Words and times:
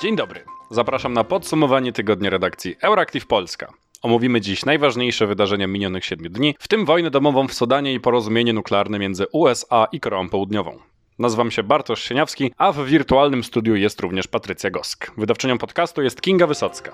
Dzień 0.00 0.16
dobry. 0.16 0.44
Zapraszam 0.70 1.12
na 1.12 1.24
podsumowanie 1.24 1.92
tygodnia 1.92 2.30
redakcji 2.30 2.76
Euractiv 2.82 3.26
Polska. 3.26 3.72
Omówimy 4.02 4.40
dziś 4.40 4.64
najważniejsze 4.64 5.26
wydarzenia 5.26 5.66
minionych 5.66 6.04
siedmiu 6.04 6.30
dni, 6.30 6.54
w 6.58 6.68
tym 6.68 6.84
wojnę 6.84 7.10
domową 7.10 7.48
w 7.48 7.54
Sudanie 7.54 7.94
i 7.94 8.00
porozumienie 8.00 8.52
nuklearne 8.52 8.98
między 8.98 9.26
USA 9.32 9.86
i 9.92 10.00
Koreą 10.00 10.28
Południową. 10.28 10.78
Nazywam 11.18 11.50
się 11.50 11.62
Bartosz 11.62 12.02
Sieniawski, 12.02 12.52
a 12.56 12.72
w 12.72 12.86
wirtualnym 12.86 13.44
studiu 13.44 13.76
jest 13.76 14.00
również 14.00 14.26
Patrycja 14.26 14.70
Gosk. 14.70 15.12
Wydawczynią 15.16 15.58
podcastu 15.58 16.02
jest 16.02 16.20
Kinga 16.20 16.46
Wysocka. 16.46 16.92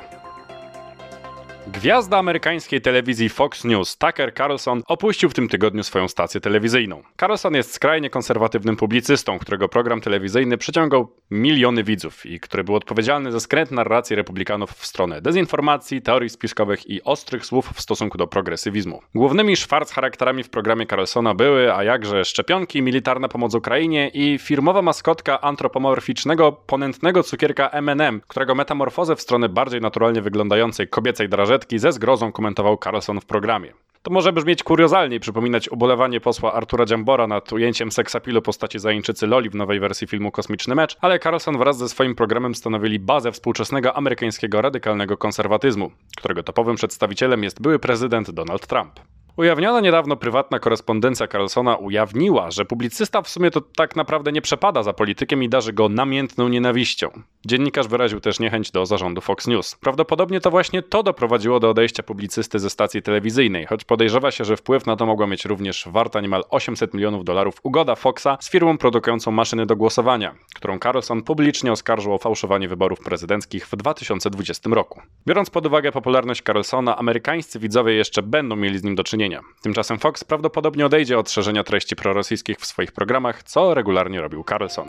Gwiazda 1.66 2.18
amerykańskiej 2.18 2.80
telewizji 2.80 3.28
Fox 3.28 3.64
News 3.64 3.98
Tucker 3.98 4.34
Carlson 4.34 4.82
opuścił 4.86 5.30
w 5.30 5.34
tym 5.34 5.48
tygodniu 5.48 5.82
swoją 5.82 6.08
stację 6.08 6.40
telewizyjną. 6.40 7.02
Carlson 7.20 7.54
jest 7.54 7.74
skrajnie 7.74 8.10
konserwatywnym 8.10 8.76
publicystą, 8.76 9.38
którego 9.38 9.68
program 9.68 10.00
telewizyjny 10.00 10.58
przyciągał 10.58 11.08
miliony 11.30 11.84
widzów 11.84 12.26
i 12.26 12.40
który 12.40 12.64
był 12.64 12.74
odpowiedzialny 12.76 13.32
za 13.32 13.40
skręt 13.40 13.70
narracji 13.70 14.16
republikanów 14.16 14.70
w 14.70 14.86
stronę 14.86 15.20
dezinformacji, 15.20 16.02
teorii 16.02 16.30
spiskowych 16.30 16.90
i 16.90 17.02
ostrych 17.02 17.46
słów 17.46 17.70
w 17.74 17.80
stosunku 17.80 18.18
do 18.18 18.26
progresywizmu. 18.26 19.02
Głównymi 19.14 19.56
szwarc 19.56 19.92
charakterami 19.92 20.42
w 20.42 20.50
programie 20.50 20.86
Carlsona 20.86 21.34
były, 21.34 21.74
a 21.74 21.84
jakże 21.84 22.24
szczepionki, 22.24 22.82
militarna 22.82 23.28
pomoc 23.28 23.54
Ukrainie 23.54 24.08
i 24.08 24.38
firmowa 24.38 24.82
maskotka 24.82 25.40
antropomorficznego, 25.40 26.52
ponętnego 26.52 27.22
cukierka 27.22 27.68
M&M, 27.68 28.20
którego 28.28 28.54
metamorfozę 28.54 29.16
w 29.16 29.20
stronę 29.20 29.48
bardziej 29.48 29.80
naturalnie 29.80 30.22
wyglądającej 30.22 30.88
kobiecej 30.88 31.28
drażetki 31.52 31.78
ze 31.78 31.92
zgrozą 31.92 32.32
komentował 32.32 32.78
Carlson 32.84 33.20
w 33.20 33.24
programie. 33.24 33.72
To 34.02 34.10
może 34.10 34.32
brzmieć 34.32 34.62
kuriozalnie 34.62 35.16
i 35.16 35.20
przypominać 35.20 35.68
ubolewanie 35.68 36.20
posła 36.20 36.52
Artura 36.52 36.84
Dziambora 36.84 37.26
nad 37.26 37.52
ujęciem 37.52 37.92
seksapilu 37.92 38.42
postaci 38.42 38.78
zajęczycy 38.78 39.26
Loli 39.26 39.50
w 39.50 39.54
nowej 39.54 39.80
wersji 39.80 40.06
filmu 40.06 40.30
Kosmiczny 40.30 40.74
Mecz, 40.74 40.96
ale 41.00 41.18
Carlson 41.18 41.58
wraz 41.58 41.78
ze 41.78 41.88
swoim 41.88 42.14
programem 42.14 42.54
stanowili 42.54 42.98
bazę 42.98 43.32
współczesnego 43.32 43.96
amerykańskiego 43.96 44.62
radykalnego 44.62 45.16
konserwatyzmu, 45.16 45.90
którego 46.16 46.42
topowym 46.42 46.76
przedstawicielem 46.76 47.42
jest 47.42 47.62
były 47.62 47.78
prezydent 47.78 48.30
Donald 48.30 48.66
Trump. 48.66 49.00
Ujawniona 49.36 49.80
niedawno 49.80 50.16
prywatna 50.16 50.58
korespondencja 50.58 51.28
Carlsona 51.28 51.76
ujawniła, 51.76 52.50
że 52.50 52.64
publicysta 52.64 53.22
w 53.22 53.28
sumie 53.28 53.50
to 53.50 53.60
tak 53.60 53.96
naprawdę 53.96 54.32
nie 54.32 54.42
przepada 54.42 54.82
za 54.82 54.92
politykiem 54.92 55.42
i 55.42 55.48
darzy 55.48 55.72
go 55.72 55.88
namiętną 55.88 56.48
nienawiścią. 56.48 57.10
Dziennikarz 57.46 57.88
wyraził 57.88 58.20
też 58.20 58.40
niechęć 58.40 58.70
do 58.70 58.86
zarządu 58.86 59.20
Fox 59.20 59.46
News. 59.46 59.76
Prawdopodobnie 59.76 60.40
to 60.40 60.50
właśnie 60.50 60.82
to 60.82 61.02
doprowadziło 61.02 61.60
do 61.60 61.70
odejścia 61.70 62.02
publicysty 62.02 62.58
ze 62.58 62.70
stacji 62.70 63.02
telewizyjnej, 63.02 63.66
choć 63.66 63.84
podejrzewa 63.84 64.30
się, 64.30 64.44
że 64.44 64.56
wpływ 64.56 64.86
na 64.86 64.96
to 64.96 65.06
mogła 65.06 65.26
mieć 65.26 65.44
również 65.44 65.84
warta 65.86 66.20
niemal 66.20 66.44
800 66.50 66.94
milionów 66.94 67.24
dolarów 67.24 67.54
ugoda 67.62 67.94
Foxa 67.94 68.36
z 68.40 68.50
firmą 68.50 68.78
produkującą 68.78 69.30
maszyny 69.30 69.66
do 69.66 69.76
głosowania, 69.76 70.34
którą 70.54 70.78
Carlson 70.78 71.22
publicznie 71.22 71.72
oskarżył 71.72 72.14
o 72.14 72.18
fałszowanie 72.18 72.68
wyborów 72.68 73.00
prezydenckich 73.00 73.66
w 73.66 73.76
2020 73.76 74.70
roku. 74.70 75.02
Biorąc 75.26 75.50
pod 75.50 75.66
uwagę 75.66 75.92
popularność 75.92 76.42
Carlsona, 76.42 76.98
amerykańscy 76.98 77.58
widzowie 77.58 77.94
jeszcze 77.94 78.22
będą 78.22 78.56
mieli 78.56 78.78
z 78.78 78.82
nim 78.82 78.94
do 78.94 79.04
czynienia 79.04 79.21
Tymczasem 79.62 79.98
Fox 79.98 80.24
prawdopodobnie 80.24 80.86
odejdzie 80.86 81.18
od 81.18 81.30
szerzenia 81.30 81.64
treści 81.64 81.96
prorosyjskich 81.96 82.58
w 82.58 82.66
swoich 82.66 82.92
programach, 82.92 83.42
co 83.42 83.74
regularnie 83.74 84.20
robił 84.20 84.44
Carlson. 84.48 84.88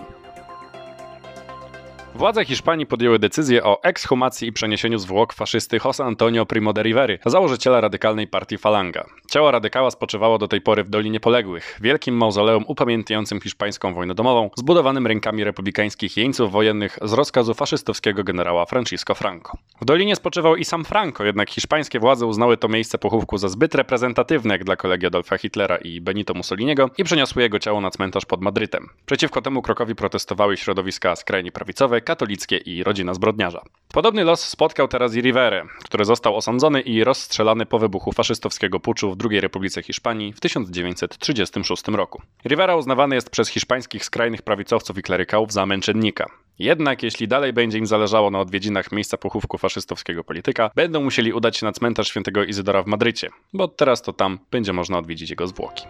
Władze 2.16 2.45
Hiszpanii 2.45 2.86
podjęły 2.86 3.19
decyzję 3.19 3.64
o 3.64 3.83
ekshumacji 3.83 4.47
i 4.47 4.53
przeniesieniu 4.53 4.97
zwłok 4.97 5.33
faszysty 5.33 5.78
José 5.78 6.03
Antonio 6.03 6.45
Primo 6.45 6.73
de 6.73 6.83
Rivery, 6.83 7.19
założyciela 7.25 7.81
radykalnej 7.81 8.28
partii 8.28 8.58
Falanga. 8.58 9.06
Ciało 9.30 9.52
radykała 9.52 9.92
spoczywało 9.92 10.38
do 10.38 10.47
tej 10.47 10.61
pory 10.61 10.84
w 10.84 10.89
Dolinie 10.89 11.19
Poległych, 11.19 11.79
wielkim 11.81 12.18
mauzoleum 12.18 12.63
upamiętniającym 12.68 13.41
hiszpańską 13.41 13.94
wojnę 13.94 14.16
domową, 14.16 14.50
zbudowanym 14.56 15.07
rękami 15.07 15.44
republikańskich 15.44 16.18
jeńców 16.18 16.51
wojennych 16.51 17.00
z 17.01 17.13
rozkazu 17.13 17.53
faszystowskiego 17.53 18.24
generała 18.24 18.66
Francisco 18.66 19.16
Franco. 19.16 19.57
W 19.81 19.85
Dolinie 19.85 20.16
spoczywał 20.16 20.56
i 20.56 20.66
sam 20.66 20.85
Franco, 20.85 21.24
jednak 21.24 21.50
hiszpańskie 21.50 22.00
władze 22.00 22.25
uznały 22.25 22.57
to 22.57 22.68
miejsce 22.68 22.97
pochówku 22.97 23.38
za 23.38 23.50
zbyt 23.50 23.75
reprezentatywne 23.75 24.53
jak 24.53 24.63
dla 24.63 24.75
kolegi 24.75 25.06
Adolfa 25.06 25.38
Hitlera 25.38 25.78
i 25.78 26.01
Benito 26.01 26.34
Mussoliniego 26.34 26.90
i 26.97 27.03
przeniosły 27.03 27.41
jego 27.41 27.59
ciało 27.59 27.81
na 27.81 27.91
cmentarz 27.91 28.25
pod 28.25 28.41
Madrytem. 28.41 28.90
Przeciwko 29.06 29.41
temu 29.41 29.62
krokowi 29.62 29.95
protestowały 29.95 30.57
środowiska 30.57 31.16
skrajnie 31.16 31.51
prawicowe, 31.51 32.03
katolickie 32.03 32.58
i 32.58 32.84
rodzina 32.84 33.14
zbrodniarza. 33.14 33.62
Podobny 33.94 34.24
los 34.24 34.41
spotkał 34.41 34.88
teraz 34.88 35.16
i 35.16 35.22
Riverę, 35.22 35.64
który 35.84 36.06
został 36.06 36.36
osądzony 36.36 36.81
i 36.81 37.03
rozstrzelany 37.03 37.66
po 37.66 37.80
wybuchu 37.80 38.12
faszystowskiego 38.12 38.80
puczu 38.80 39.16
w 39.16 39.18
II 39.30 39.41
Republice 39.41 39.84
Hiszpanii 39.84 40.34
w 40.34 40.40
1936 40.40 41.84
roku. 41.88 42.22
Rivera 42.46 42.75
uznawany 42.75 43.16
jest 43.16 43.30
przez 43.30 43.50
hiszpańskich 43.50 44.06
skrajnych 44.06 44.42
prawicowców 44.42 44.97
i 44.97 45.02
klerykałów 45.02 45.52
za 45.52 45.66
męczennika. 45.66 46.25
Jednak 46.59 47.03
jeśli 47.03 47.28
dalej 47.28 47.53
będzie 47.53 47.78
im 47.78 47.86
zależało 47.86 48.31
na 48.31 48.40
odwiedzinach 48.40 48.92
miejsca 48.92 49.18
pochówku 49.18 49.58
faszystowskiego 49.58 50.24
polityka, 50.24 50.72
będą 50.75 51.03
musieli 51.03 51.34
udać 51.34 51.58
się 51.58 51.66
na 51.66 51.72
cmentarz 51.72 52.08
świętego 52.08 52.44
Izydora 52.44 52.84
w 52.84 52.88
Madrycie, 52.88 53.30
bo 53.53 53.68
teraz 53.68 54.02
to 54.02 54.13
tam 54.13 54.40
będzie 54.52 54.74
można 54.74 54.97
odwiedzić 54.97 55.30
jego 55.30 55.47
zwłoki. 55.47 55.84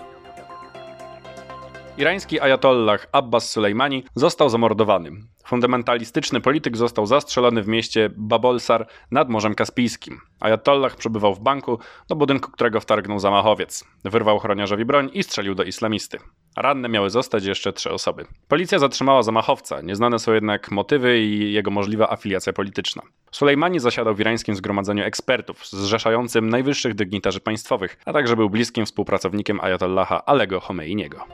Irański 1.97 2.39
ajatollah 2.39 3.07
Abbas 3.11 3.51
Sulejmani 3.51 4.03
został 4.15 4.49
zamordowany. 4.49 5.11
Fundamentalistyczny 5.45 6.41
polityk 6.41 6.77
został 6.77 7.05
zastrzelony 7.05 7.63
w 7.63 7.67
mieście 7.67 8.09
Babolsar 8.17 8.87
nad 9.11 9.29
Morzem 9.29 9.55
Kaspijskim. 9.55 10.19
Ajatollah 10.39 10.95
przebywał 10.95 11.35
w 11.35 11.39
banku, 11.39 11.79
do 12.07 12.15
budynku 12.15 12.51
którego 12.51 12.79
wtargnął 12.79 13.19
zamachowiec. 13.19 13.83
Wyrwał 14.05 14.35
ochroniarzowi 14.35 14.85
broń 14.85 15.09
i 15.13 15.23
strzelił 15.23 15.55
do 15.55 15.63
islamisty. 15.63 16.17
Ranne 16.57 16.89
miały 16.89 17.09
zostać 17.09 17.45
jeszcze 17.45 17.73
trzy 17.73 17.91
osoby. 17.91 18.25
Policja 18.47 18.79
zatrzymała 18.79 19.23
zamachowca, 19.23 19.81
nieznane 19.81 20.19
są 20.19 20.33
jednak 20.33 20.71
motywy 20.71 21.19
i 21.19 21.53
jego 21.53 21.71
możliwa 21.71 22.09
afiliacja 22.09 22.53
polityczna. 22.53 23.01
Sulejmani 23.31 23.79
zasiadał 23.79 24.15
w 24.15 24.19
irańskim 24.19 24.55
zgromadzeniu 24.55 25.03
ekspertów, 25.03 25.67
zrzeszającym 25.67 26.49
najwyższych 26.49 26.95
dygnitarzy 26.95 27.39
państwowych, 27.39 27.97
a 28.05 28.13
także 28.13 28.35
był 28.35 28.49
bliskim 28.49 28.85
współpracownikiem 28.85 29.59
Ayatollaha 29.61 30.25
Alego 30.25 30.59
Khomeiniego. 30.59 31.25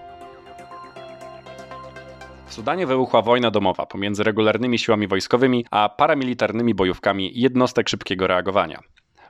W 2.49 2.53
Sudanie 2.53 2.87
wybuchła 2.87 3.21
wojna 3.21 3.51
domowa 3.51 3.85
pomiędzy 3.85 4.23
regularnymi 4.23 4.79
siłami 4.79 5.07
wojskowymi 5.07 5.65
a 5.71 5.89
paramilitarnymi 5.89 6.73
bojówkami 6.73 7.31
jednostek 7.33 7.89
szybkiego 7.89 8.27
reagowania. 8.27 8.79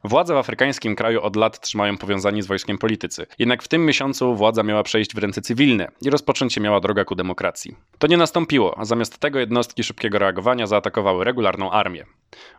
Władze 0.04 0.34
w 0.34 0.38
afrykańskim 0.38 0.96
kraju 0.96 1.22
od 1.22 1.36
lat 1.36 1.60
trzymają 1.60 1.98
powiązani 1.98 2.42
z 2.42 2.48
wojskiem 2.48 2.78
politycy. 2.78 3.26
Jednak 3.40 3.64
w 3.64 3.68
tym 3.68 3.86
miesiącu 3.86 4.36
władza 4.36 4.64
miała 4.64 4.84
przejść 4.84 5.16
w 5.16 5.18
ręce 5.18 5.42
cywilne 5.42 5.88
i 6.02 6.10
rozpocząć 6.10 6.54
się 6.54 6.62
miała 6.62 6.80
droga 6.80 7.06
ku 7.06 7.16
demokracji. 7.16 7.76
To 7.98 8.08
nie 8.08 8.18
nastąpiło, 8.18 8.80
a 8.80 8.86
zamiast 8.86 9.18
tego 9.18 9.40
jednostki 9.40 9.84
szybkiego 9.84 10.20
reagowania 10.20 10.68
zaatakowały 10.68 11.26
regularną 11.26 11.72
armię. 11.72 12.06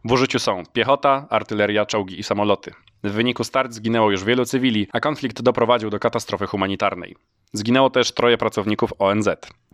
W 0.05 0.13
użyciu 0.13 0.39
są 0.39 0.63
piechota, 0.73 1.27
artyleria, 1.31 1.87
czołgi 1.87 2.21
i 2.21 2.23
samoloty. 2.23 2.73
W 3.05 3.11
wyniku 3.11 3.45
start 3.45 3.73
zginęło 3.73 4.11
już 4.11 4.25
wielu 4.25 4.45
cywili, 4.45 4.89
a 4.93 5.01
konflikt 5.01 5.43
doprowadził 5.43 5.91
do 5.91 5.99
katastrofy 5.99 6.47
humanitarnej. 6.47 7.17
Zginęło 7.53 7.91
też 7.91 8.13
troje 8.13 8.39
pracowników 8.39 8.93
ONZ. 8.99 9.29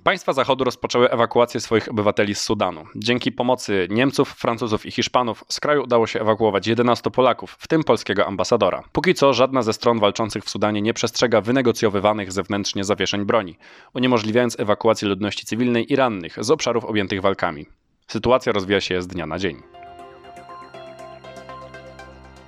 Państwa 0.06 0.32
Zachodu 0.32 0.64
rozpoczęły 0.64 1.10
ewakuację 1.10 1.60
swoich 1.60 1.90
obywateli 1.90 2.34
z 2.34 2.40
Sudanu. 2.40 2.84
Dzięki 2.96 3.32
pomocy 3.32 3.86
Niemców, 3.90 4.28
Francuzów 4.28 4.86
i 4.86 4.90
Hiszpanów 4.90 5.44
z 5.48 5.60
kraju 5.60 5.82
udało 5.82 6.06
się 6.06 6.20
ewakuować 6.20 6.66
11 6.66 7.10
Polaków, 7.10 7.56
w 7.58 7.68
tym 7.68 7.84
polskiego 7.84 8.26
ambasadora. 8.26 8.82
Póki 8.92 9.14
co 9.14 9.32
żadna 9.32 9.62
ze 9.62 9.72
stron 9.72 10.00
walczących 10.00 10.44
w 10.44 10.50
Sudanie 10.50 10.82
nie 10.82 10.94
przestrzega 10.94 11.40
wynegocjowywanych 11.40 12.32
zewnętrznie 12.32 12.84
zawieszeń 12.84 13.24
broni, 13.24 13.58
uniemożliwiając 13.94 14.60
ewakuację 14.60 15.08
ludności 15.08 15.46
cywilnej 15.46 15.92
i 15.92 15.96
rannych 15.96 16.44
z 16.44 16.50
obszarów 16.50 16.84
objętych 16.84 17.20
walkami. 17.20 17.66
Sytuacja 18.06 18.52
rozwija 18.52 18.80
się 18.80 19.02
z 19.02 19.06
dnia 19.06 19.26
na 19.26 19.38
dzień. 19.38 19.62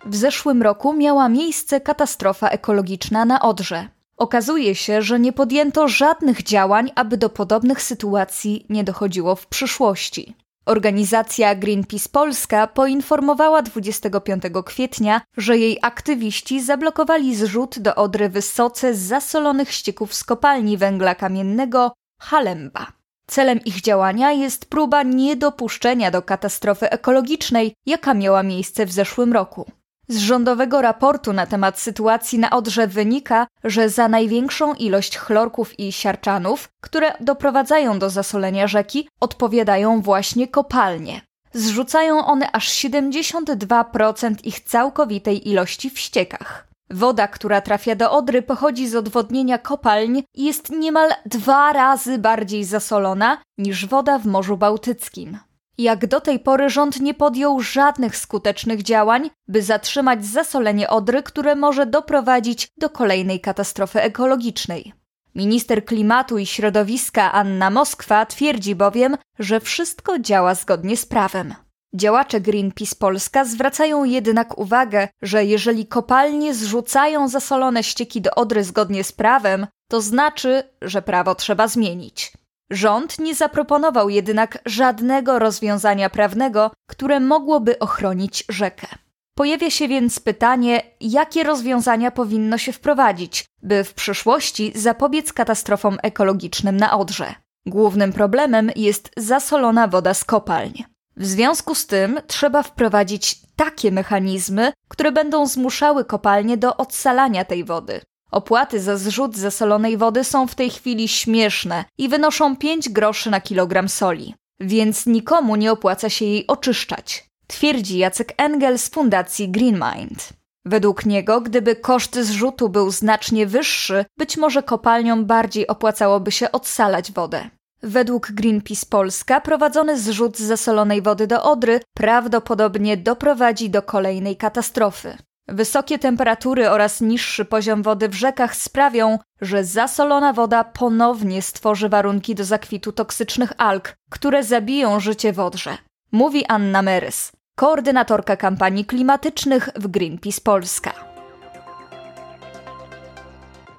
W 0.07 0.17
zeszłym 0.17 0.63
roku 0.63 0.93
miała 0.93 1.29
miejsce 1.29 1.81
katastrofa 1.81 2.49
ekologiczna 2.49 3.25
na 3.25 3.41
Odrze. 3.41 3.98
Okazuje 4.19 4.75
się, 4.75 5.03
że 5.03 5.21
nie 5.21 5.33
podjęto 5.33 5.89
żadnych 5.89 6.43
działań, 6.43 6.91
aby 6.95 7.17
do 7.17 7.31
podobnych 7.31 7.83
sytuacji 7.83 8.67
nie 8.69 8.85
dochodziło 8.85 9.37
w 9.37 9.47
przyszłości. 9.47 10.35
Organizacja 10.67 11.55
Greenpeace 11.55 12.09
Polska 12.13 12.67
poinformowała 12.67 13.63
25 13.63 14.43
kwietnia, 14.65 15.21
że 15.37 15.59
jej 15.59 15.79
aktywiści 15.83 16.63
zablokowali 16.63 17.37
zrzut 17.37 17.79
do 17.79 17.95
Odry 17.95 18.29
wysoce 18.29 18.95
zasolonych 18.95 19.73
ścieków 19.73 20.15
z 20.15 20.25
kopalni 20.25 20.77
węgla 20.77 21.15
kamiennego 21.15 21.93
Halemba. 22.21 22.87
Celem 23.27 23.61
ich 23.65 23.81
działania 23.81 24.33
jest 24.33 24.67
próba 24.67 25.03
niedopuszczenia 25.03 26.11
do 26.11 26.23
katastrofy 26.23 26.91
ekologicznej, 26.91 27.75
jaka 27.87 28.15
miała 28.15 28.43
miejsce 28.43 28.87
w 28.87 28.93
zeszłym 28.93 29.33
roku. 29.33 29.71
Z 30.09 30.19
rządowego 30.19 30.83
raportu 30.83 31.33
na 31.33 31.47
temat 31.47 31.79
sytuacji 31.81 32.39
na 32.39 32.51
Odrze 32.51 32.87
wynika, 32.87 33.47
że 33.65 33.89
za 33.89 34.09
największą 34.09 34.75
ilość 34.75 35.19
chlorków 35.19 35.81
i 35.81 35.93
siarczanów, 35.93 36.69
które 36.81 37.13
doprowadzają 37.21 37.99
do 37.99 38.11
zasolenia 38.11 38.67
rzeki, 38.67 39.09
odpowiadają 39.21 40.01
właśnie 40.01 40.49
kopalnie. 40.49 41.21
Zrzucają 41.53 42.27
one 42.27 42.53
aż 42.53 42.69
72% 42.69 44.35
ich 44.45 44.61
całkowitej 44.61 45.49
ilości 45.49 45.91
w 45.91 45.99
ściekach. 45.99 46.69
Woda, 46.91 47.29
która 47.29 47.61
trafia 47.61 47.95
do 47.95 48.13
Odry, 48.13 48.43
pochodzi 48.43 48.89
z 48.89 48.97
odwodnienia 48.97 49.59
kopalń 49.59 50.23
i 50.35 50.45
jest 50.45 50.71
niemal 50.71 51.11
dwa 51.27 51.73
razy 51.73 52.19
bardziej 52.19 52.65
zasolona 52.65 53.39
niż 53.59 53.87
woda 53.87 54.19
w 54.19 54.27
Morzu 54.27 54.57
Bałtyckim. 54.57 55.39
Jak 55.79 56.07
do 56.07 56.21
tej 56.21 56.39
pory 56.41 56.71
rząd 56.71 57.01
nie 57.01 57.15
podjął 57.15 57.61
żadnych 57.61 58.17
skutecznych 58.17 58.83
działań, 58.83 59.31
by 59.49 59.63
zatrzymać 59.63 60.27
zasolenie 60.27 60.91
Odry, 60.91 61.23
które 61.23 61.55
może 61.55 61.87
doprowadzić 61.87 62.69
do 62.79 62.91
kolejnej 62.91 63.41
katastrofy 63.41 64.01
ekologicznej. 64.01 64.93
Minister 65.35 65.85
klimatu 65.85 66.39
i 66.39 66.47
środowiska 66.47 67.33
Anna 67.33 67.71
Moskwa 67.71 68.27
twierdzi 68.27 68.75
bowiem, 68.75 69.17
że 69.39 69.61
wszystko 69.61 70.19
działa 70.19 70.55
zgodnie 70.55 70.97
z 70.97 71.07
prawem. 71.07 71.55
Działacze 71.95 72.41
Greenpeace 72.41 72.97
Polska 72.99 73.45
zwracają 73.45 74.05
jednak 74.05 74.59
uwagę, 74.59 75.09
że 75.23 75.45
jeżeli 75.45 75.87
kopalnie 75.87 76.55
zrzucają 76.55 77.29
zasolone 77.29 77.83
ścieki 77.83 78.21
do 78.21 78.31
Odry 78.35 78.65
zgodnie 78.65 79.05
z 79.05 79.13
prawem, 79.13 79.67
to 79.91 80.01
znaczy, 80.01 80.63
że 80.83 81.03
prawo 81.03 81.35
trzeba 81.35 81.69
zmienić. 81.69 82.33
Rząd 82.71 83.19
nie 83.19 83.35
zaproponował 83.35 84.09
jednak 84.09 84.59
żadnego 84.67 85.39
rozwiązania 85.39 86.11
prawnego, 86.11 86.71
które 86.87 87.21
mogłoby 87.21 87.79
ochronić 87.79 88.45
rzekę. 88.49 88.87
Pojawia 89.35 89.71
się 89.71 89.89
więc 89.89 90.21
pytanie, 90.21 90.83
jakie 91.01 91.45
rozwiązania 91.45 92.11
powinno 92.11 92.59
się 92.59 92.73
wprowadzić, 92.73 93.45
by 93.63 93.85
w 93.85 93.95
przyszłości 93.95 94.73
zapobiec 94.75 95.33
katastrofom 95.33 95.99
ekologicznym 96.03 96.77
na 96.77 96.99
Odrze. 96.99 97.35
Głównym 97.67 98.13
problemem 98.13 98.71
jest 98.77 99.11
zasolona 99.17 99.89
woda 99.89 100.15
z 100.15 100.25
kopalń. 100.25 100.85
W 101.17 101.27
związku 101.27 101.75
z 101.75 101.87
tym 101.87 102.21
trzeba 102.27 102.63
wprowadzić 102.63 103.37
takie 103.57 103.93
mechanizmy, 103.93 104.73
które 104.89 105.13
będą 105.13 105.47
zmuszały 105.47 106.05
kopalnie 106.05 106.57
do 106.57 106.77
odsalania 106.77 107.45
tej 107.45 107.65
wody. 107.65 108.01
Opłaty 108.31 108.81
za 108.81 108.97
zrzut 108.97 109.37
zasolonej 109.37 109.97
wody 109.97 110.25
są 110.25 110.47
w 110.47 110.55
tej 110.55 110.71
chwili 110.71 111.09
śmieszne 111.09 111.85
i 111.99 112.09
wynoszą 112.09 112.57
5 112.57 112.89
groszy 112.89 113.31
na 113.31 113.41
kilogram 113.41 113.89
soli, 113.89 114.35
więc 114.61 115.07
nikomu 115.07 115.57
nie 115.57 115.73
opłaca 115.73 116.11
się 116.11 116.25
jej 116.25 116.47
oczyszczać, 116.47 117.29
twierdzi 117.47 117.99
Jacek 117.99 118.35
Engel 118.37 118.79
z 118.79 118.89
fundacji 118.89 119.49
Green 119.49 119.83
Mind. 119.95 120.29
Według 120.65 121.07
niego, 121.07 121.41
gdyby 121.41 121.77
koszt 121.77 122.17
zrzutu 122.17 122.69
był 122.69 122.91
znacznie 122.91 123.47
wyższy, 123.47 124.05
być 124.19 124.37
może 124.37 124.63
kopalniom 124.63 125.25
bardziej 125.25 125.67
opłacałoby 125.67 126.33
się 126.33 126.53
odsalać 126.53 127.13
wodę. 127.13 127.51
Według 127.83 128.33
Greenpeace 128.33 128.87
Polska 128.91 129.41
prowadzony 129.41 129.99
zrzut 129.99 130.39
zasolonej 130.39 131.03
wody 131.03 131.27
do 131.27 131.43
Odry 131.43 131.81
prawdopodobnie 131.95 132.97
doprowadzi 132.97 133.71
do 133.71 133.83
kolejnej 133.83 134.37
katastrofy. 134.37 135.17
Wysokie 135.49 135.99
temperatury 135.99 136.71
oraz 136.71 137.01
niższy 137.01 137.45
poziom 137.45 137.83
wody 137.83 138.09
w 138.09 138.15
rzekach 138.15 138.57
sprawią, 138.57 139.19
że 139.41 139.65
zasolona 139.65 140.33
woda 140.33 140.65
ponownie 140.65 141.43
stworzy 141.43 141.89
warunki 141.89 142.35
do 142.35 142.45
zakwitu 142.45 142.93
toksycznych 142.93 143.53
alg, 143.59 143.95
które 144.11 144.43
zabiją 144.43 145.01
życie 145.01 145.33
w 145.33 145.41
Odrze. 145.41 145.79
Mówi 146.13 146.47
Anna 146.47 146.83
Merys, 146.83 147.33
koordynatorka 147.55 148.37
kampanii 148.37 148.85
klimatycznych 148.85 149.69
w 149.77 149.89
Greenpeace 149.89 150.41
Polska. 150.41 150.93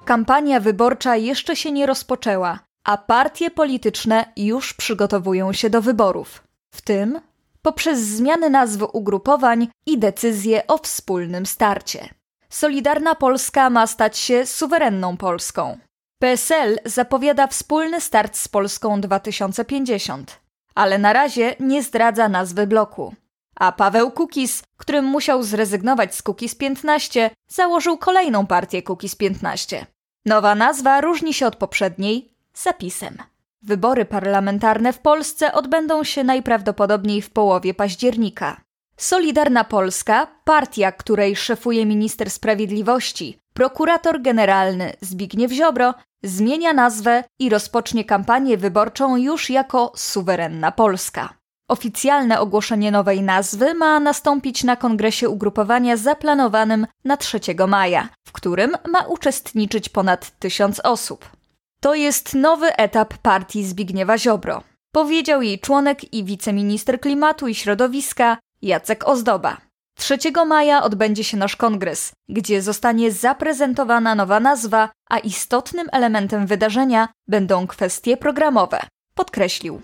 Kampania 0.04 0.60
wyborcza 0.60 1.16
jeszcze 1.16 1.56
się 1.56 1.72
nie 1.72 1.86
rozpoczęła, 1.86 2.58
a 2.84 2.98
partie 2.98 3.50
polityczne 3.50 4.32
już 4.36 4.74
przygotowują 4.74 5.52
się 5.52 5.70
do 5.70 5.82
wyborów, 5.82 6.42
w 6.74 6.82
tym 6.82 7.20
poprzez 7.62 7.98
zmiany 7.98 8.50
nazw 8.50 8.82
ugrupowań 8.92 9.68
i 9.86 9.98
decyzje 9.98 10.66
o 10.66 10.78
wspólnym 10.78 11.46
starcie. 11.46 12.08
Solidarna 12.48 13.14
Polska 13.14 13.70
ma 13.70 13.86
stać 13.86 14.18
się 14.18 14.46
suwerenną 14.46 15.16
Polską. 15.16 15.78
PSL 16.18 16.78
zapowiada 16.84 17.46
wspólny 17.46 18.00
start 18.00 18.36
z 18.36 18.48
Polską 18.48 19.00
2050, 19.00 20.40
ale 20.74 20.98
na 20.98 21.12
razie 21.12 21.56
nie 21.60 21.82
zdradza 21.82 22.28
nazwy 22.28 22.66
bloku. 22.66 23.14
A 23.56 23.72
Paweł 23.72 24.10
Kukis, 24.10 24.62
którym 24.76 25.04
musiał 25.04 25.42
zrezygnować 25.42 26.14
z 26.14 26.22
Kukis 26.22 26.54
15, 26.54 27.30
założył 27.48 27.98
kolejną 27.98 28.46
partię 28.46 28.82
Kukis 28.82 29.14
15. 29.14 29.86
Nowa 30.26 30.54
nazwa 30.54 31.00
różni 31.00 31.34
się 31.34 31.46
od 31.46 31.56
poprzedniej 31.56 32.34
zapisem. 32.54 33.16
Wybory 33.62 34.04
parlamentarne 34.04 34.92
w 34.92 34.98
Polsce 34.98 35.52
odbędą 35.52 36.04
się 36.04 36.24
najprawdopodobniej 36.24 37.22
w 37.22 37.30
połowie 37.30 37.74
października. 37.74 38.60
Solidarna 38.96 39.64
Polska, 39.64 40.26
partia, 40.44 40.92
której 40.92 41.36
szefuje 41.36 41.86
minister 41.86 42.30
sprawiedliwości, 42.30 43.38
prokurator 43.54 44.22
generalny 44.22 44.92
Zbigniew 45.00 45.52
Ziobro, 45.52 45.94
zmienia 46.22 46.72
nazwę 46.72 47.24
i 47.38 47.48
rozpocznie 47.48 48.04
kampanię 48.04 48.56
wyborczą 48.56 49.16
już 49.16 49.50
jako 49.50 49.92
Suwerenna 49.96 50.72
Polska. 50.72 51.34
Oficjalne 51.68 52.40
ogłoszenie 52.40 52.90
nowej 52.90 53.22
nazwy 53.22 53.74
ma 53.74 54.00
nastąpić 54.00 54.64
na 54.64 54.76
kongresie 54.76 55.28
ugrupowania 55.28 55.96
zaplanowanym 55.96 56.86
na 57.04 57.16
3 57.16 57.40
maja, 57.68 58.08
w 58.26 58.32
którym 58.32 58.76
ma 58.88 59.00
uczestniczyć 59.00 59.88
ponad 59.88 60.38
tysiąc 60.38 60.80
osób. 60.80 61.39
To 61.80 61.94
jest 61.94 62.34
nowy 62.34 62.76
etap 62.76 63.18
partii 63.18 63.64
Zbigniewa 63.64 64.18
Ziobro, 64.18 64.62
powiedział 64.92 65.42
jej 65.42 65.60
członek 65.60 66.14
i 66.14 66.24
wiceminister 66.24 67.00
klimatu 67.00 67.48
i 67.48 67.54
środowiska 67.54 68.38
Jacek 68.62 69.08
Ozdoba. 69.08 69.56
3 69.98 70.18
maja 70.46 70.82
odbędzie 70.82 71.24
się 71.24 71.36
nasz 71.36 71.56
kongres, 71.56 72.12
gdzie 72.28 72.62
zostanie 72.62 73.12
zaprezentowana 73.12 74.14
nowa 74.14 74.40
nazwa, 74.40 74.88
a 75.10 75.18
istotnym 75.18 75.86
elementem 75.92 76.46
wydarzenia 76.46 77.08
będą 77.28 77.66
kwestie 77.66 78.16
programowe, 78.16 78.80
podkreślił. 79.14 79.82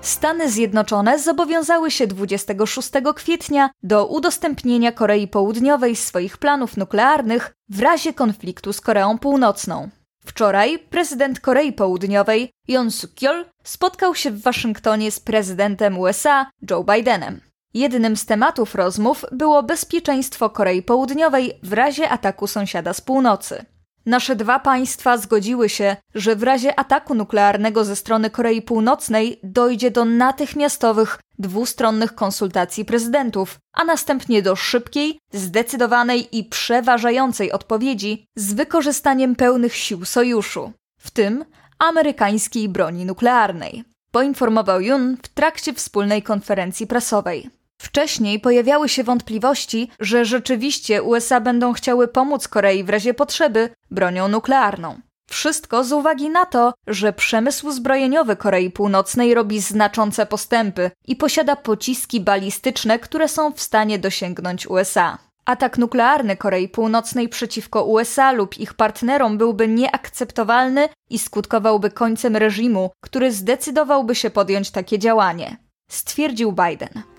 Stany 0.00 0.50
Zjednoczone 0.50 1.18
zobowiązały 1.18 1.90
się 1.90 2.06
26 2.06 2.90
kwietnia 3.14 3.70
do 3.82 4.06
udostępnienia 4.06 4.92
Korei 4.92 5.28
Południowej 5.28 5.96
swoich 5.96 6.38
planów 6.38 6.76
nuklearnych 6.76 7.54
w 7.68 7.80
razie 7.80 8.14
konfliktu 8.14 8.72
z 8.72 8.80
Koreą 8.80 9.18
Północną. 9.18 9.88
Wczoraj 10.24 10.78
prezydent 10.78 11.40
Korei 11.40 11.72
Południowej 11.72 12.50
Yoon 12.68 12.88
Suk-yeol 12.88 13.44
spotkał 13.64 14.14
się 14.14 14.30
w 14.30 14.42
Waszyngtonie 14.42 15.10
z 15.10 15.20
prezydentem 15.20 15.98
USA 15.98 16.50
Joe 16.70 16.84
Bidenem. 16.84 17.40
Jednym 17.74 18.16
z 18.16 18.26
tematów 18.26 18.74
rozmów 18.74 19.24
było 19.32 19.62
bezpieczeństwo 19.62 20.50
Korei 20.50 20.82
Południowej 20.82 21.52
w 21.62 21.72
razie 21.72 22.08
ataku 22.08 22.46
sąsiada 22.46 22.92
z 22.92 23.00
północy. 23.00 23.64
Nasze 24.08 24.36
dwa 24.36 24.58
państwa 24.58 25.16
zgodziły 25.18 25.68
się, 25.68 25.96
że 26.14 26.36
w 26.36 26.42
razie 26.42 26.78
ataku 26.80 27.14
nuklearnego 27.14 27.84
ze 27.84 27.96
strony 27.96 28.30
Korei 28.30 28.62
Północnej 28.62 29.40
dojdzie 29.42 29.90
do 29.90 30.04
natychmiastowych, 30.04 31.20
dwustronnych 31.38 32.14
konsultacji 32.14 32.84
prezydentów, 32.84 33.58
a 33.72 33.84
następnie 33.84 34.42
do 34.42 34.56
szybkiej, 34.56 35.18
zdecydowanej 35.32 36.38
i 36.38 36.44
przeważającej 36.44 37.52
odpowiedzi 37.52 38.24
z 38.36 38.52
wykorzystaniem 38.52 39.36
pełnych 39.36 39.74
sił 39.74 40.04
sojuszu, 40.04 40.72
w 40.98 41.10
tym 41.10 41.44
amerykańskiej 41.78 42.68
broni 42.68 43.04
nuklearnej, 43.04 43.84
poinformował 44.10 44.80
Jun 44.80 45.16
w 45.22 45.28
trakcie 45.28 45.74
wspólnej 45.74 46.22
konferencji 46.22 46.86
prasowej. 46.86 47.50
Wcześniej 47.80 48.40
pojawiały 48.40 48.88
się 48.88 49.04
wątpliwości, 49.04 49.90
że 50.00 50.24
rzeczywiście 50.24 51.02
USA 51.02 51.40
będą 51.40 51.72
chciały 51.72 52.08
pomóc 52.08 52.48
Korei 52.48 52.84
w 52.84 52.88
razie 52.88 53.14
potrzeby 53.14 53.70
bronią 53.90 54.28
nuklearną. 54.28 55.00
Wszystko 55.30 55.84
z 55.84 55.92
uwagi 55.92 56.30
na 56.30 56.46
to, 56.46 56.74
że 56.86 57.12
przemysł 57.12 57.70
zbrojeniowy 57.70 58.36
Korei 58.36 58.70
Północnej 58.70 59.34
robi 59.34 59.60
znaczące 59.60 60.26
postępy 60.26 60.90
i 61.06 61.16
posiada 61.16 61.56
pociski 61.56 62.20
balistyczne, 62.20 62.98
które 62.98 63.28
są 63.28 63.52
w 63.52 63.60
stanie 63.60 63.98
dosięgnąć 63.98 64.66
USA. 64.66 65.18
Atak 65.44 65.78
nuklearny 65.78 66.36
Korei 66.36 66.68
Północnej 66.68 67.28
przeciwko 67.28 67.84
USA 67.84 68.32
lub 68.32 68.58
ich 68.58 68.74
partnerom 68.74 69.38
byłby 69.38 69.68
nieakceptowalny 69.68 70.88
i 71.10 71.18
skutkowałby 71.18 71.90
końcem 71.90 72.36
reżimu, 72.36 72.90
który 73.00 73.32
zdecydowałby 73.32 74.14
się 74.14 74.30
podjąć 74.30 74.70
takie 74.70 74.98
działanie, 74.98 75.56
stwierdził 75.90 76.52
Biden. 76.52 77.17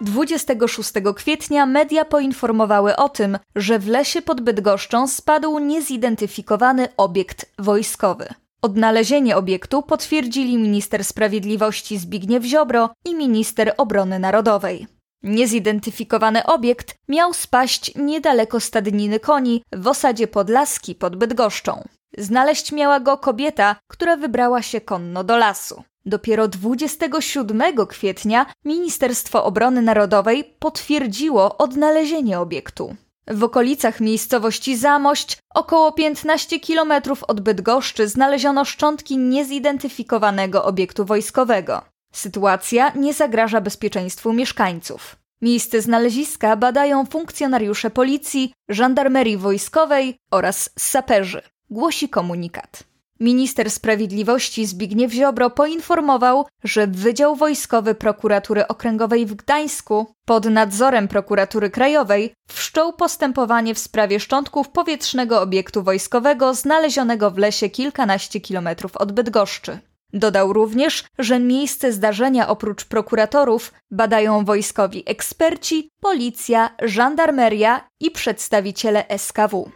26 0.00 0.92
kwietnia 1.16 1.66
media 1.66 2.04
poinformowały 2.04 2.96
o 2.96 3.08
tym, 3.08 3.38
że 3.56 3.78
w 3.78 3.88
lesie 3.88 4.22
pod 4.22 4.40
Bydgoszczą 4.40 5.08
spadł 5.08 5.58
niezidentyfikowany 5.58 6.88
obiekt 6.96 7.52
wojskowy. 7.58 8.28
Odnalezienie 8.62 9.36
obiektu 9.36 9.82
potwierdzili 9.82 10.58
minister 10.58 11.04
sprawiedliwości 11.04 11.98
Zbigniew 11.98 12.44
Ziobro 12.44 12.90
i 13.04 13.14
minister 13.14 13.74
obrony 13.76 14.18
narodowej. 14.18 14.86
Niezidentyfikowany 15.22 16.46
obiekt 16.46 16.94
miał 17.08 17.34
spaść 17.34 17.92
niedaleko 17.96 18.60
stadniny 18.60 19.20
koni 19.20 19.64
w 19.72 19.86
osadzie 19.86 20.26
Podlaski 20.26 20.94
pod 20.94 21.16
Bydgoszczą. 21.16 21.84
Znaleźć 22.18 22.72
miała 22.72 23.00
go 23.00 23.18
kobieta, 23.18 23.76
która 23.86 24.16
wybrała 24.16 24.62
się 24.62 24.80
konno 24.80 25.24
do 25.24 25.36
lasu. 25.36 25.82
Dopiero 26.08 26.48
27 26.48 27.86
kwietnia 27.88 28.46
Ministerstwo 28.64 29.44
Obrony 29.44 29.82
Narodowej 29.82 30.44
potwierdziło 30.58 31.58
odnalezienie 31.58 32.40
obiektu. 32.40 32.96
W 33.26 33.44
okolicach 33.44 34.00
miejscowości 34.00 34.76
Zamość, 34.76 35.38
około 35.54 35.92
15 35.92 36.60
km 36.60 36.92
od 37.28 37.40
Bydgoszczy, 37.40 38.08
znaleziono 38.08 38.64
szczątki 38.64 39.18
niezidentyfikowanego 39.18 40.64
obiektu 40.64 41.04
wojskowego. 41.04 41.82
Sytuacja 42.12 42.92
nie 42.94 43.14
zagraża 43.14 43.60
bezpieczeństwu 43.60 44.32
mieszkańców. 44.32 45.16
Miejsce 45.42 45.82
znaleziska 45.82 46.56
badają 46.56 47.06
funkcjonariusze 47.06 47.90
policji, 47.90 48.52
żandarmerii 48.68 49.36
wojskowej 49.36 50.16
oraz 50.30 50.70
saperzy, 50.78 51.42
głosi 51.70 52.08
komunikat. 52.08 52.87
Minister 53.20 53.70
Sprawiedliwości 53.70 54.66
Zbigniew 54.66 55.12
Ziobro 55.12 55.50
poinformował, 55.50 56.46
że 56.64 56.86
Wydział 56.86 57.36
Wojskowy 57.36 57.94
Prokuratury 57.94 58.66
Okręgowej 58.66 59.26
w 59.26 59.34
Gdańsku 59.34 60.06
pod 60.24 60.44
nadzorem 60.44 61.08
Prokuratury 61.08 61.70
Krajowej 61.70 62.34
wszczął 62.48 62.92
postępowanie 62.92 63.74
w 63.74 63.78
sprawie 63.78 64.20
szczątków 64.20 64.68
powietrznego 64.68 65.40
obiektu 65.40 65.82
wojskowego 65.82 66.54
znalezionego 66.54 67.30
w 67.30 67.38
lesie 67.38 67.70
kilkanaście 67.70 68.40
kilometrów 68.40 68.96
od 68.96 69.12
Bydgoszczy. 69.12 69.78
Dodał 70.12 70.52
również, 70.52 71.04
że 71.18 71.40
miejsce 71.40 71.92
zdarzenia 71.92 72.48
oprócz 72.48 72.84
prokuratorów 72.84 73.72
badają 73.90 74.44
wojskowi 74.44 75.02
eksperci, 75.06 75.88
policja, 76.00 76.70
żandarmeria 76.82 77.88
i 78.00 78.10
przedstawiciele 78.10 79.04
SKW. 79.18 79.70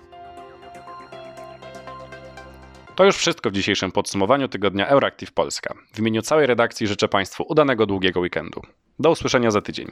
To 2.97 3.05
już 3.05 3.17
wszystko 3.17 3.51
w 3.51 3.53
dzisiejszym 3.53 3.93
podsumowaniu 3.93 4.49
tygodnia 4.49 4.89
Euractiv 4.89 5.33
Polska. 5.33 5.75
W 5.95 5.99
imieniu 5.99 6.23
całej 6.23 6.47
redakcji 6.47 6.87
życzę 6.87 7.09
Państwu 7.09 7.45
udanego 7.49 7.87
długiego 7.87 8.21
weekendu. 8.21 8.63
Do 8.99 9.11
usłyszenia 9.11 9.51
za 9.51 9.61
tydzień. 9.61 9.91